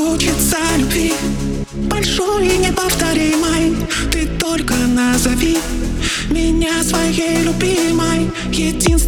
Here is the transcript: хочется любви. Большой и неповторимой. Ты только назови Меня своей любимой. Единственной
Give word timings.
хочется 0.00 0.56
любви. 0.78 1.12
Большой 1.90 2.48
и 2.48 2.58
неповторимой. 2.58 3.76
Ты 4.10 4.26
только 4.38 4.74
назови 4.74 5.58
Меня 6.30 6.82
своей 6.82 7.42
любимой. 7.42 8.30
Единственной 8.50 8.99